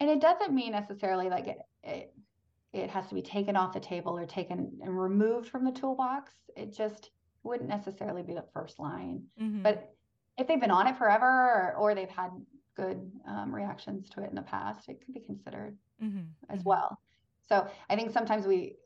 Well, 0.00 0.08
and 0.08 0.10
it 0.10 0.20
doesn't 0.20 0.54
mean 0.54 0.72
necessarily 0.72 1.28
like 1.28 1.46
it, 1.46 1.58
it 1.82 2.14
it 2.72 2.90
has 2.90 3.08
to 3.08 3.14
be 3.14 3.22
taken 3.22 3.56
off 3.56 3.72
the 3.72 3.80
table 3.80 4.16
or 4.16 4.26
taken 4.26 4.70
and 4.82 4.98
removed 4.98 5.48
from 5.48 5.64
the 5.64 5.72
toolbox, 5.72 6.32
it 6.56 6.74
just 6.74 7.10
wouldn't 7.42 7.68
necessarily 7.68 8.22
be 8.22 8.34
the 8.34 8.44
first 8.52 8.78
line. 8.78 9.22
Mm-hmm. 9.40 9.62
But 9.62 9.92
if 10.38 10.46
they've 10.46 10.60
been 10.60 10.70
on 10.70 10.86
it 10.86 10.96
forever 10.96 11.26
or, 11.26 11.74
or 11.76 11.94
they've 11.94 12.08
had 12.08 12.30
good 12.76 13.10
um, 13.26 13.52
reactions 13.54 14.08
to 14.10 14.22
it 14.22 14.30
in 14.30 14.36
the 14.36 14.42
past, 14.42 14.88
it 14.88 15.00
could 15.04 15.14
be 15.14 15.20
considered 15.20 15.76
mm-hmm. 16.02 16.20
as 16.48 16.60
mm-hmm. 16.60 16.68
well. 16.68 17.00
So 17.48 17.66
I 17.88 17.96
think 17.96 18.12
sometimes 18.12 18.46
we 18.46 18.76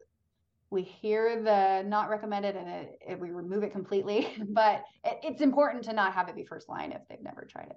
we 0.75 0.83
hear 0.83 1.41
the 1.41 1.89
not 1.89 2.11
recommended 2.11 2.57
and 2.57 2.69
it, 2.69 2.99
it, 3.09 3.21
we 3.21 3.31
remove 3.31 3.63
it 3.63 3.73
completely, 3.73 4.35
but 4.49 4.83
it, 5.05 5.21
it's 5.23 5.41
important 5.41 5.85
to 5.85 5.93
not 5.93 6.13
have 6.13 6.29
it 6.29 6.35
be 6.35 6.45
first 6.45 6.69
line 6.69 6.93
if 6.93 7.01
they've 7.09 7.23
never 7.23 7.47
tried 7.49 7.71
it. 7.71 7.77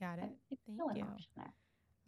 Got 0.00 0.18
it. 0.18 0.30
Thank 0.48 0.96
you. 0.96 1.04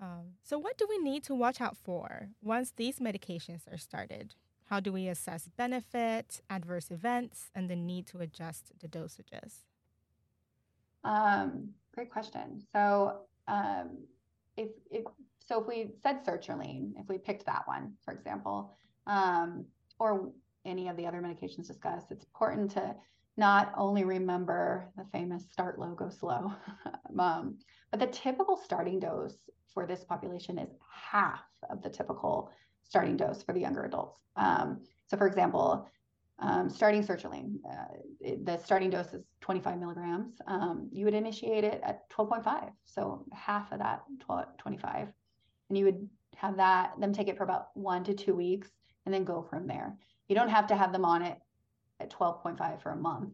Um, 0.01 0.33
so, 0.43 0.59
what 0.59 0.77
do 0.77 0.87
we 0.89 0.99
need 0.99 1.23
to 1.25 1.35
watch 1.35 1.61
out 1.61 1.77
for 1.77 2.29
once 2.43 2.73
these 2.77 2.99
medications 2.99 3.73
are 3.73 3.79
started? 3.79 4.35
How 4.65 4.81
do 4.81 4.93
we 4.93 5.07
assess 5.07 5.49
benefit, 5.57 6.41
adverse 6.51 6.91
events, 6.91 7.51
and 7.55 7.71
the 7.71 7.77
need 7.77 8.07
to 8.09 8.19
adjust 8.19 8.73
the 8.81 8.89
dosages? 8.89 9.63
Um, 11.05 11.71
great 11.95 12.11
question. 12.11 12.63
So, 12.75 13.21
um, 13.47 13.99
if, 14.57 14.71
if 14.91 15.05
so, 15.47 15.61
if 15.61 15.69
we 15.69 15.93
said 16.03 16.27
sertraline, 16.27 16.93
if 16.97 17.09
we 17.09 17.19
picked 17.19 17.47
that 17.47 17.63
one, 17.67 17.93
for 18.05 18.13
example, 18.13 18.73
um, 19.07 19.65
or 19.99 20.33
any 20.65 20.89
of 20.89 20.97
the 20.97 21.07
other 21.07 21.21
medications 21.21 21.67
discussed, 21.67 22.11
it's 22.11 22.25
important 22.25 22.71
to 22.73 22.95
not 23.37 23.73
only 23.77 24.05
remember 24.05 24.91
the 24.97 25.05
famous 25.13 25.45
start 25.51 25.79
low, 25.79 25.95
go 25.95 26.09
slow, 26.09 26.53
um, 27.19 27.59
but 27.91 28.01
the 28.01 28.07
typical 28.07 28.57
starting 28.57 28.99
dose 28.99 29.37
for 29.73 29.87
this 29.87 30.05
population 30.05 30.59
is 30.59 30.71
half 30.91 31.45
of 31.71 31.83
the 31.83 31.91
typical 31.91 32.51
starting 32.85 33.17
dose 33.17 33.43
for 33.43 33.53
the 33.53 33.61
younger 33.61 33.85
adults. 33.85 34.19
Um, 34.37 34.81
so, 35.07 35.17
for 35.17 35.27
example, 35.27 35.87
um, 36.39 36.69
starting 36.69 37.03
sertraline, 37.03 37.57
uh, 37.69 37.95
it, 38.21 38.45
the 38.45 38.59
starting 38.59 38.91
dose 38.91 39.13
is 39.13 39.25
25 39.41 39.79
milligrams. 39.79 40.35
Um, 40.47 40.89
you 40.93 41.05
would 41.05 41.15
initiate 41.15 41.65
it 41.65 41.81
at 41.83 42.09
12.5, 42.11 42.71
so 42.85 43.25
half 43.33 43.73
of 43.73 43.79
that 43.79 44.03
12, 44.21 44.57
25, 44.59 45.09
and 45.69 45.79
you 45.79 45.85
would 45.85 46.09
have 46.37 46.57
that 46.59 46.93
them 47.01 47.13
take 47.13 47.29
it 47.29 47.37
for 47.37 47.45
about 47.45 47.69
one 47.75 48.05
to 48.05 48.15
two 48.15 48.35
weeks, 48.35 48.69
and 49.07 49.15
then 49.15 49.25
go 49.25 49.43
from 49.43 49.67
there. 49.67 49.97
You 50.29 50.35
don't 50.35 50.51
have 50.51 50.67
to 50.67 50.77
have 50.77 50.93
them 50.93 51.05
on 51.05 51.23
it 51.23 51.39
at 52.01 52.11
12.5 52.11 52.83
for 52.83 52.91
a 52.91 52.97
month, 52.97 53.33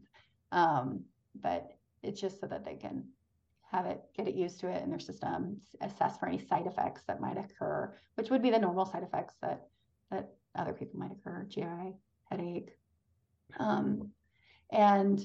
um, 0.53 1.01
but 1.41 1.73
it's 2.03 2.21
just 2.21 2.41
so 2.41 2.47
that 2.47 2.65
they 2.65 2.77
can 2.77 3.05
have 3.71 3.87
it, 3.87 4.03
get 4.15 4.29
it 4.29 4.35
used 4.35 4.61
to 4.61 4.69
it 4.69 4.85
in 4.85 4.91
their 4.91 5.01
system, 5.01 5.59
assess 5.81 6.19
for 6.19 6.29
any 6.29 6.39
side 6.39 6.67
effects 6.67 7.03
that 7.09 7.21
might 7.21 7.39
occur, 7.39 7.93
which 8.15 8.31
would 8.31 8.43
be 8.43 8.51
the 8.51 8.59
normal 8.59 8.85
side 8.85 9.03
effects 9.03 9.35
that 9.41 9.67
that 10.11 10.35
other 10.55 10.75
people 10.75 11.01
might 11.01 11.11
occur, 11.11 11.47
GI, 11.49 11.97
headache, 12.31 12.77
um, 13.59 14.11
and 14.71 15.21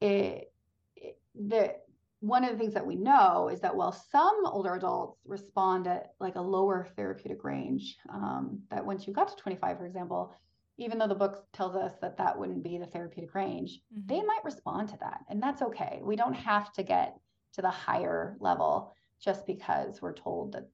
it, 0.00 0.52
it, 0.94 1.18
the 1.34 1.74
one 2.22 2.44
of 2.44 2.52
the 2.52 2.56
things 2.56 2.72
that 2.72 2.86
we 2.86 2.94
know 2.94 3.48
is 3.52 3.60
that 3.60 3.74
while 3.74 3.90
some 3.90 4.46
older 4.46 4.76
adults 4.76 5.18
respond 5.26 5.88
at 5.88 6.12
like 6.20 6.36
a 6.36 6.40
lower 6.40 6.86
therapeutic 6.94 7.42
range, 7.42 7.96
um, 8.08 8.60
that 8.70 8.86
once 8.86 9.08
you 9.08 9.12
got 9.12 9.26
to 9.26 9.36
25, 9.42 9.76
for 9.76 9.86
example, 9.86 10.32
even 10.78 10.98
though 10.98 11.08
the 11.08 11.16
book 11.16 11.44
tells 11.52 11.74
us 11.74 11.94
that 12.00 12.16
that 12.16 12.38
wouldn't 12.38 12.62
be 12.62 12.78
the 12.78 12.86
therapeutic 12.86 13.34
range, 13.34 13.80
mm-hmm. 13.92 14.06
they 14.06 14.22
might 14.22 14.44
respond 14.44 14.88
to 14.90 14.96
that. 14.98 15.18
And 15.28 15.42
that's 15.42 15.62
okay. 15.62 15.98
We 16.00 16.14
don't 16.14 16.32
have 16.32 16.72
to 16.74 16.84
get 16.84 17.18
to 17.54 17.62
the 17.62 17.70
higher 17.70 18.36
level 18.38 18.94
just 19.20 19.44
because 19.44 20.00
we're 20.00 20.14
told 20.14 20.52
that 20.52 20.68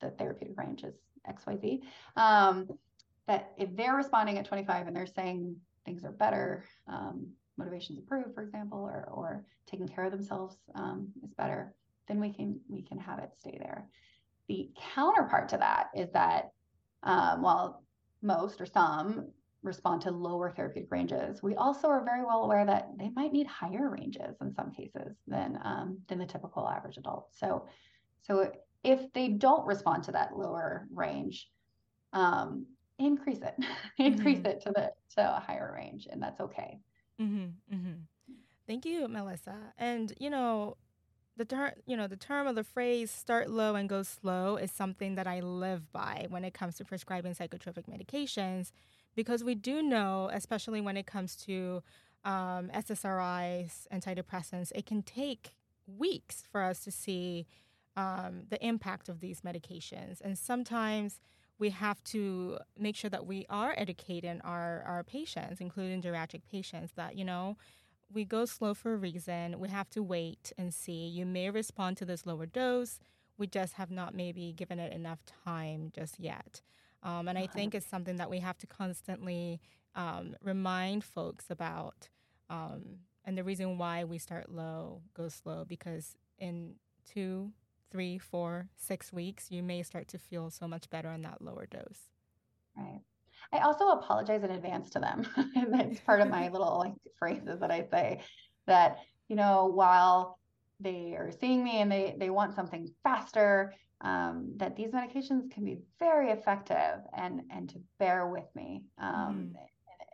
the 0.00 0.08
therapeutic 0.08 0.58
range 0.58 0.84
is 0.84 0.94
XYZ. 1.28 1.82
Um, 2.16 2.66
that 3.26 3.52
if 3.58 3.76
they're 3.76 3.94
responding 3.94 4.38
at 4.38 4.46
25 4.46 4.86
and 4.86 4.96
they're 4.96 5.04
saying 5.04 5.56
things 5.84 6.02
are 6.02 6.12
better, 6.12 6.64
um, 6.88 7.28
motivations 7.56 7.98
improve, 7.98 8.34
for 8.34 8.42
example, 8.42 8.78
or, 8.78 9.08
or 9.12 9.44
taking 9.66 9.88
care 9.88 10.04
of 10.04 10.12
themselves 10.12 10.56
um, 10.74 11.08
is 11.22 11.32
better, 11.34 11.74
then 12.08 12.20
we 12.20 12.32
can 12.32 12.60
we 12.68 12.82
can 12.82 12.98
have 12.98 13.18
it 13.18 13.30
stay 13.38 13.56
there. 13.58 13.86
The 14.48 14.70
counterpart 14.94 15.48
to 15.50 15.56
that 15.58 15.88
is 15.94 16.10
that 16.12 16.52
um, 17.02 17.42
while 17.42 17.84
most 18.22 18.60
or 18.60 18.66
some 18.66 19.30
respond 19.64 20.02
to 20.02 20.10
lower 20.10 20.50
therapeutic 20.50 20.92
ranges. 20.92 21.42
We 21.42 21.54
also 21.56 21.88
are 21.88 22.04
very 22.04 22.24
well 22.24 22.44
aware 22.44 22.66
that 22.66 22.90
they 22.98 23.10
might 23.16 23.32
need 23.32 23.46
higher 23.46 23.90
ranges 23.90 24.36
in 24.40 24.54
some 24.54 24.70
cases 24.70 25.16
than 25.26 25.58
um, 25.64 25.98
than 26.06 26.18
the 26.18 26.26
typical 26.26 26.68
average 26.68 26.98
adult. 26.98 27.28
So, 27.32 27.66
so 28.22 28.52
if 28.84 29.12
they 29.14 29.28
don't 29.28 29.66
respond 29.66 30.04
to 30.04 30.12
that 30.12 30.36
lower 30.36 30.86
range, 30.92 31.48
um, 32.12 32.66
increase 32.98 33.40
it, 33.40 33.54
increase 33.98 34.38
mm-hmm. 34.38 34.46
it 34.48 34.60
to 34.62 34.70
the 34.70 34.92
to 35.16 35.36
a 35.36 35.40
higher 35.40 35.72
range, 35.74 36.06
and 36.10 36.22
that's 36.22 36.40
okay. 36.40 36.78
Mm-hmm, 37.20 37.74
mm-hmm. 37.74 37.92
Thank 38.66 38.84
you, 38.86 39.08
Melissa. 39.08 39.56
And 39.78 40.12
you 40.18 40.30
know, 40.30 40.76
the 41.36 41.44
term 41.44 41.72
you 41.86 41.96
know 41.96 42.06
the 42.06 42.16
term 42.16 42.46
of 42.46 42.54
the 42.54 42.64
phrase 42.64 43.10
start 43.10 43.50
low 43.50 43.74
and 43.74 43.88
go 43.88 44.02
slow 44.02 44.56
is 44.56 44.70
something 44.70 45.16
that 45.16 45.26
I 45.26 45.40
live 45.40 45.92
by 45.92 46.26
when 46.28 46.44
it 46.44 46.54
comes 46.54 46.76
to 46.76 46.84
prescribing 46.84 47.34
psychotropic 47.34 47.84
medications 47.88 48.70
because 49.14 49.44
we 49.44 49.54
do 49.54 49.82
know, 49.82 50.30
especially 50.32 50.80
when 50.80 50.96
it 50.96 51.06
comes 51.06 51.36
to 51.36 51.82
um, 52.24 52.70
SSRIs, 52.74 53.86
antidepressants, 53.92 54.72
it 54.74 54.86
can 54.86 55.02
take 55.02 55.54
weeks 55.86 56.42
for 56.50 56.62
us 56.62 56.80
to 56.80 56.90
see 56.90 57.46
um, 57.96 58.44
the 58.48 58.64
impact 58.66 59.08
of 59.08 59.20
these 59.20 59.42
medications. 59.42 60.20
And 60.20 60.36
sometimes 60.36 61.20
we 61.58 61.70
have 61.70 62.02
to 62.04 62.58
make 62.78 62.96
sure 62.96 63.10
that 63.10 63.26
we 63.26 63.46
are 63.48 63.74
educating 63.76 64.40
our, 64.42 64.82
our 64.86 65.04
patients, 65.04 65.60
including 65.60 66.02
geriatric 66.02 66.42
patients, 66.50 66.92
that, 66.96 67.16
you 67.16 67.24
know, 67.24 67.56
we 68.12 68.24
go 68.24 68.44
slow 68.44 68.74
for 68.74 68.94
a 68.94 68.96
reason. 68.96 69.58
We 69.58 69.68
have 69.68 69.88
to 69.90 70.02
wait 70.02 70.52
and 70.58 70.72
see. 70.74 71.06
You 71.06 71.26
may 71.26 71.50
respond 71.50 71.96
to 71.98 72.04
this 72.04 72.26
lower 72.26 72.46
dose. 72.46 72.98
We 73.38 73.46
just 73.46 73.74
have 73.74 73.90
not 73.90 74.14
maybe 74.14 74.52
given 74.52 74.78
it 74.78 74.92
enough 74.92 75.20
time 75.44 75.90
just 75.94 76.18
yet. 76.20 76.60
Um, 77.02 77.28
and 77.28 77.36
I 77.38 77.46
think 77.46 77.74
it's 77.74 77.86
something 77.86 78.16
that 78.16 78.30
we 78.30 78.38
have 78.38 78.56
to 78.58 78.66
constantly 78.66 79.60
um, 79.94 80.36
remind 80.42 81.04
folks 81.04 81.46
about. 81.50 82.08
Um, 82.48 83.00
and 83.24 83.36
the 83.36 83.44
reason 83.44 83.78
why 83.78 84.04
we 84.04 84.18
start 84.18 84.50
low, 84.50 85.02
go 85.14 85.28
slow, 85.28 85.64
because 85.66 86.16
in 86.38 86.74
two, 87.04 87.52
three, 87.94 88.18
four, 88.18 88.68
six 88.76 89.12
weeks, 89.12 89.52
you 89.52 89.62
may 89.62 89.80
start 89.80 90.08
to 90.08 90.18
feel 90.18 90.50
so 90.50 90.66
much 90.66 90.90
better 90.90 91.08
on 91.08 91.22
that 91.22 91.40
lower 91.40 91.64
dose. 91.64 92.10
Right. 92.76 93.00
I 93.52 93.58
also 93.58 93.90
apologize 93.90 94.42
in 94.42 94.50
advance 94.50 94.90
to 94.90 94.98
them. 94.98 95.24
That's 95.70 96.00
part 96.00 96.20
of 96.20 96.28
my 96.28 96.48
little 96.52 96.76
like 96.76 96.94
phrases 97.16 97.60
that 97.60 97.70
I 97.70 97.86
say 97.92 98.20
that, 98.66 98.98
you 99.28 99.36
know, 99.36 99.66
while 99.66 100.40
they 100.80 101.14
are 101.16 101.30
seeing 101.40 101.62
me 101.62 101.82
and 101.82 101.92
they 101.92 102.16
they 102.18 102.30
want 102.30 102.56
something 102.56 102.88
faster, 103.04 103.72
um, 104.00 104.54
that 104.56 104.74
these 104.74 104.90
medications 104.90 105.48
can 105.52 105.64
be 105.64 105.78
very 106.00 106.30
effective 106.30 106.98
and 107.16 107.42
and 107.52 107.68
to 107.68 107.80
bear 108.00 108.26
with 108.26 108.48
me 108.56 108.82
um, 108.98 109.14
mm. 109.14 109.38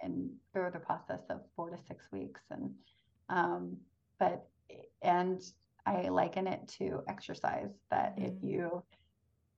and, 0.02 0.12
and, 0.14 0.30
through 0.52 0.70
the 0.70 0.80
process 0.80 1.22
of 1.30 1.40
four 1.56 1.70
to 1.70 1.78
six 1.88 2.04
weeks 2.12 2.42
and 2.50 2.74
um, 3.30 3.74
but 4.18 4.46
and 5.00 5.40
I 5.90 6.08
liken 6.08 6.46
it 6.46 6.60
to 6.78 7.02
exercise 7.08 7.70
that 7.90 8.18
mm. 8.18 8.28
if 8.28 8.42
you 8.42 8.82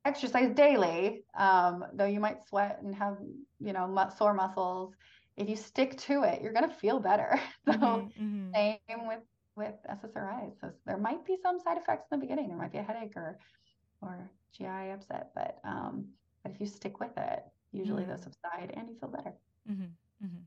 exercise 0.05 0.51
daily 0.55 1.25
um, 1.37 1.85
though 1.95 2.07
you 2.07 2.21
might 2.21 2.47
sweat 2.49 2.81
and 2.83 2.95
have 2.95 3.17
you 3.61 3.73
know 3.73 4.09
sore 4.17 4.35
muscles 4.35 4.95
if 5.37 5.49
you 5.49 5.57
stick 5.57 5.97
to 5.97 6.25
it 6.25 6.43
you're 6.43 6.53
going 6.53 6.69
to 6.69 6.75
feel 6.75 6.99
better 6.99 7.41
so 7.67 7.73
mm-hmm, 7.73 8.25
mm-hmm. 8.25 8.53
same 8.55 9.07
with 9.07 9.21
with 9.55 9.75
SSRIs 9.89 10.55
so 10.61 10.71
there 10.87 10.99
might 10.99 11.25
be 11.25 11.37
some 11.43 11.61
side 11.61 11.79
effects 11.79 12.07
in 12.11 12.19
the 12.19 12.27
beginning 12.27 12.49
there 12.49 12.59
might 12.59 12.73
be 12.73 12.79
a 12.79 12.83
headache 12.83 13.17
or 13.17 13.39
or 14.03 14.31
GI 14.57 14.91
upset. 14.93 15.31
But 15.35 15.59
um, 15.65 16.07
but 16.43 16.53
if 16.53 16.61
you 16.61 16.67
stick 16.67 17.01
with 17.01 17.17
it, 17.17 17.43
usually 17.73 18.03
mm-hmm. 18.03 18.13
those 18.13 18.23
subside 18.23 18.73
and 18.75 18.89
you 18.89 18.97
feel 19.01 19.09
better. 19.09 19.35
Mm-hmm. 19.71 20.27
Mm-hmm. 20.27 20.43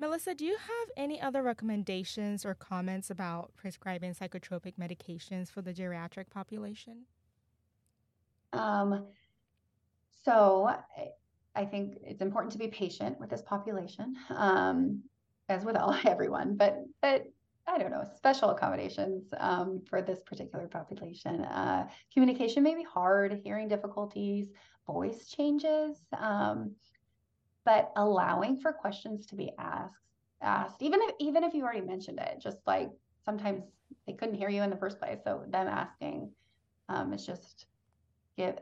Melissa, 0.00 0.34
do 0.34 0.46
you 0.46 0.56
have 0.56 0.88
any 0.96 1.20
other 1.20 1.42
recommendations 1.42 2.46
or 2.46 2.54
comments 2.54 3.10
about 3.10 3.52
prescribing 3.54 4.14
psychotropic 4.14 4.74
medications 4.80 5.50
for 5.50 5.60
the 5.60 5.74
geriatric 5.74 6.30
population? 6.30 7.02
Um, 8.54 9.04
so 10.24 10.74
I 11.54 11.64
think 11.66 11.98
it's 12.02 12.22
important 12.22 12.52
to 12.52 12.58
be 12.58 12.68
patient 12.68 13.20
with 13.20 13.28
this 13.28 13.42
population, 13.42 14.16
um, 14.30 15.02
as 15.50 15.66
with 15.66 15.76
all 15.76 15.94
everyone. 16.06 16.56
But 16.56 16.78
but 17.02 17.26
I 17.66 17.76
don't 17.76 17.90
know, 17.90 18.04
special 18.16 18.50
accommodations 18.50 19.28
um, 19.38 19.82
for 19.88 20.00
this 20.00 20.20
particular 20.24 20.66
population. 20.66 21.42
Uh, 21.42 21.88
communication 22.12 22.62
may 22.62 22.74
be 22.74 22.84
hard, 22.84 23.38
hearing 23.44 23.68
difficulties, 23.68 24.48
voice 24.86 25.28
changes, 25.28 25.98
um, 26.18 26.72
but 27.70 27.92
allowing 27.94 28.58
for 28.60 28.72
questions 28.72 29.26
to 29.26 29.36
be 29.36 29.52
asked, 29.56 29.94
asked, 30.42 30.82
even 30.82 30.98
if 31.02 31.14
even 31.20 31.44
if 31.44 31.54
you 31.54 31.62
already 31.62 31.86
mentioned 31.86 32.18
it, 32.18 32.40
just 32.42 32.58
like 32.66 32.90
sometimes 33.24 33.62
they 34.08 34.12
couldn't 34.12 34.34
hear 34.34 34.48
you 34.48 34.62
in 34.62 34.70
the 34.70 34.76
first 34.76 34.98
place, 34.98 35.18
so 35.22 35.44
them 35.46 35.68
asking 35.68 36.32
um, 36.88 37.12
is 37.12 37.24
just 37.24 37.66
give 38.36 38.56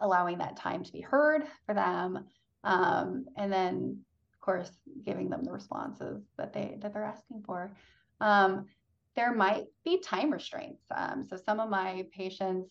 allowing 0.00 0.38
that 0.38 0.56
time 0.56 0.82
to 0.82 0.92
be 0.92 1.00
heard 1.00 1.44
for 1.66 1.74
them. 1.74 2.24
Um, 2.64 3.26
and 3.36 3.52
then 3.52 4.00
of 4.34 4.40
course 4.40 4.72
giving 5.04 5.30
them 5.30 5.44
the 5.44 5.52
responses 5.52 6.24
that 6.36 6.52
they 6.52 6.78
that 6.80 6.92
they're 6.92 7.04
asking 7.04 7.44
for. 7.46 7.76
Um, 8.20 8.66
there 9.14 9.32
might 9.32 9.66
be 9.84 10.00
time 10.00 10.32
restraints. 10.32 10.82
Um, 10.92 11.24
so 11.24 11.36
some 11.36 11.60
of 11.60 11.70
my 11.70 12.06
patients 12.12 12.70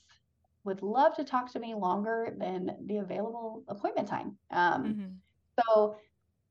would 0.65 0.81
love 0.81 1.15
to 1.15 1.23
talk 1.23 1.49
to 1.53 1.59
me 1.59 1.75
longer 1.75 2.35
than 2.37 2.75
the 2.87 2.97
available 2.97 3.63
appointment 3.69 4.09
time. 4.09 4.37
Um, 4.51 4.83
mm-hmm. 4.83 5.11
So 5.59 5.97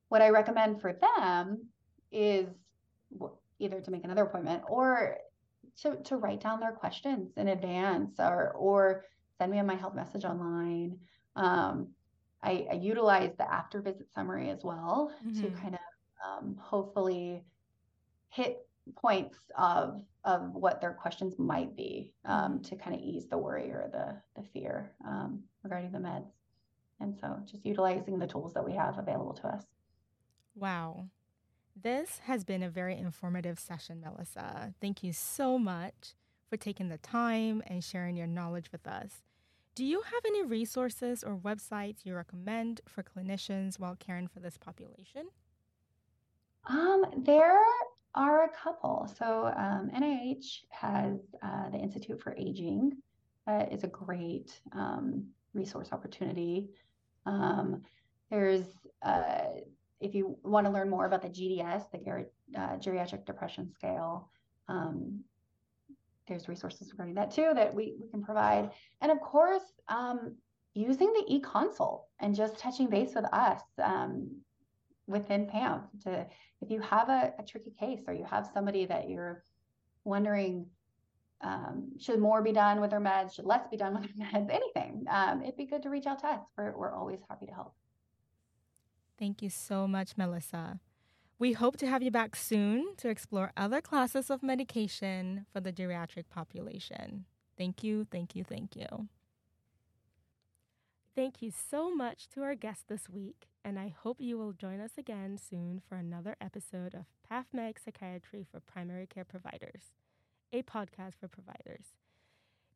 what 0.09 0.23
I 0.23 0.31
recommend 0.31 0.81
for 0.81 0.93
them 0.93 1.67
is 2.13 2.47
either 3.59 3.81
to 3.81 3.91
make 3.91 4.05
another 4.05 4.23
appointment 4.23 4.63
or 4.69 5.17
to, 5.83 5.97
to 6.05 6.17
write 6.17 6.41
down 6.41 6.61
their 6.61 6.73
questions 6.73 7.33
in 7.37 7.49
advance 7.49 8.19
or, 8.19 8.53
or 8.53 9.05
send 9.39 9.51
me 9.51 9.59
a 9.59 9.65
my 9.65 9.75
health 9.75 9.95
message 9.95 10.25
online. 10.25 10.99
Um, 11.37 11.89
I, 12.43 12.67
I, 12.71 12.75
utilize 12.75 13.33
the 13.39 13.51
after 13.51 13.81
visit 13.81 14.07
summary 14.15 14.51
as 14.51 14.63
well 14.63 15.13
mm-hmm. 15.27 15.43
to 15.43 15.51
kind 15.61 15.75
of 15.75 15.81
um, 16.45 16.57
hopefully 16.61 17.43
hit 18.29 18.67
points 18.97 19.39
of 19.57 20.03
of 20.25 20.55
what 20.55 20.81
their 20.81 20.93
questions 20.93 21.39
might 21.39 21.75
be 21.77 22.13
um, 22.25 22.53
mm-hmm. 22.53 22.63
to 22.63 22.77
kind 22.77 22.95
of 22.95 23.03
ease 23.03 23.27
the 23.29 23.39
worry 23.39 23.71
or 23.71 23.89
the 23.91 24.41
the 24.41 24.47
fear 24.53 24.93
um, 25.07 25.43
regarding 25.63 25.91
the 25.91 25.99
meds. 25.99 26.31
And 27.01 27.17
so, 27.21 27.39
just 27.51 27.65
utilizing 27.67 28.19
the 28.19 28.27
tools 28.27 28.55
that 28.55 28.65
we 28.65 28.73
have 28.73 28.99
available 28.99 29.35
to 29.35 29.49
us. 29.49 29.65
Wow, 30.55 31.07
this 31.81 32.21
has 32.25 32.45
been 32.45 32.63
a 32.63 32.71
very 32.71 32.97
informative 32.97 33.59
session, 33.59 34.01
Melissa. 34.01 34.75
Thank 34.81 35.03
you 35.03 35.13
so 35.13 35.59
much 35.59 36.15
for 36.49 36.57
taking 36.57 36.89
the 36.89 36.99
time 36.99 37.63
and 37.67 37.83
sharing 37.83 38.17
your 38.17 38.29
knowledge 38.29 38.71
with 38.71 38.87
us. 38.87 39.23
Do 39.75 39.85
you 39.85 40.03
have 40.03 40.23
any 40.25 40.45
resources 40.45 41.25
or 41.25 41.37
websites 41.37 42.05
you 42.05 42.15
recommend 42.15 42.81
for 42.87 43.03
clinicians 43.03 43.81
while 43.81 43.97
caring 43.97 44.29
for 44.29 44.39
this 44.39 44.57
population? 44.57 45.27
Um, 46.69 47.05
there 47.19 47.59
are 48.15 48.45
a 48.45 48.49
couple. 48.51 49.13
So 49.19 49.53
um, 49.57 49.91
NIH 49.93 50.61
has 50.71 51.19
uh, 51.43 51.71
the 51.71 51.79
Institute 51.79 52.23
for 52.23 52.37
Aging. 52.39 52.93
Uh, 53.47 53.67
is 53.71 53.85
a 53.85 53.89
great 53.89 54.59
um, 54.73 55.27
resource 55.55 55.89
opportunity. 55.93 56.71
Um, 57.27 57.83
there's 58.31 58.65
uh, 59.03 59.45
if 60.01 60.15
you 60.15 60.37
want 60.43 60.67
to 60.67 60.73
learn 60.73 60.91
more 60.91 61.07
about 61.07 61.23
the 61.23 61.29
GDS, 61.29 61.91
the 61.91 61.99
ger- 61.99 62.31
uh, 62.57 62.77
geriatric 62.77 63.25
depression 63.25 63.71
scale, 63.71 64.29
um, 64.69 65.21
there's 66.27 66.49
resources 66.49 66.91
regarding 66.91 67.15
that 67.15 67.31
too 67.31 67.53
that 67.55 67.75
we, 67.75 67.95
we 68.01 68.09
can 68.09 68.23
provide. 68.23 68.71
And 69.01 69.13
of 69.13 69.21
course, 69.21 69.63
um, 69.89 70.37
using 70.75 71.13
the 71.13 71.25
e-consult 71.29 72.07
and 72.21 72.35
just 72.35 72.59
touching 72.59 72.89
base 72.89 73.15
with 73.15 73.27
us 73.33 73.61
um, 73.83 74.31
within 75.07 75.47
PAM 75.47 75.83
to 76.03 76.27
if 76.61 76.71
you 76.71 76.81
have 76.81 77.09
a, 77.09 77.33
a, 77.39 77.43
tricky 77.43 77.73
case 77.79 78.01
or 78.09 78.15
you 78.15 78.25
have 78.25 78.49
somebody 78.55 78.87
that 78.87 79.09
you're 79.09 79.45
wondering 80.05 80.67
um, 81.41 81.93
should 81.99 82.19
more 82.19 82.43
be 82.43 82.53
done 82.53 82.81
with 82.81 82.91
their 82.91 83.01
meds, 83.01 83.35
should 83.35 83.45
less 83.45 83.67
be 83.71 83.77
done 83.77 83.95
with 83.95 84.17
their 84.17 84.27
meds, 84.33 84.51
anything, 84.51 85.05
um, 85.11 85.43
it'd 85.43 85.57
be 85.57 85.67
good 85.67 85.83
to 85.83 85.91
reach 85.91 86.07
out 86.07 86.21
to 86.21 86.27
us. 86.29 86.41
We're, 86.57 86.77
we're 86.77 86.95
always 86.95 87.21
happy 87.29 87.47
to 87.47 87.53
help. 87.53 87.75
Thank 89.19 89.43
you 89.43 89.51
so 89.51 89.87
much, 89.87 90.17
Melissa. 90.17 90.81
We 91.39 91.53
hope 91.53 91.77
to 91.79 91.87
have 91.87 92.03
you 92.03 92.11
back 92.11 92.37
soon 92.37 92.95
to 92.97 93.09
explore 93.09 93.53
other 93.57 93.81
classes 93.81 94.31
of 94.31 94.43
medication 94.43 95.47
for 95.53 95.61
the 95.61 95.73
geriatric 95.73 96.29
population. 96.31 97.25
Thank 97.59 97.83
you, 97.83 98.07
thank 98.11 98.35
you, 98.35 98.45
thank 98.45 98.77
you. 98.77 99.09
Thank 101.15 101.43
you 101.43 101.53
so 101.71 101.95
much 101.95 102.29
to 102.31 102.43
our 102.43 102.57
guest 102.57 102.89
this 102.89 103.09
week, 103.09 103.47
and 103.65 103.79
I 103.79 103.95
hope 103.97 104.21
you 104.21 104.37
will 104.37 104.53
join 104.53 104.81
us 104.81 104.93
again 104.99 105.39
soon 105.39 105.81
for 105.89 105.97
another 105.97 106.35
episode 106.41 106.95
of 106.95 107.07
PathMed 107.31 107.77
Psychiatry 107.85 108.45
for 108.51 108.59
Primary 108.59 109.07
Care 109.07 109.25
Providers, 109.25 109.93
a 110.55 110.63
podcast 110.63 111.15
for 111.19 111.27
providers. 111.27 111.87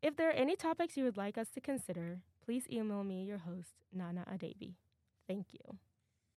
If 0.03 0.17
there 0.17 0.29
are 0.29 0.33
any 0.33 0.57
topics 0.57 0.97
you 0.97 1.05
would 1.05 1.17
like 1.17 1.39
us 1.39 1.49
to 1.51 1.61
consider, 1.61 2.21
please 2.45 2.65
email 2.71 3.05
me, 3.05 3.25
your 3.25 3.39
host, 3.39 3.75
Nana 3.93 4.25
Adebi. 4.31 4.75
Thank 5.29 5.47
you. 5.53 5.79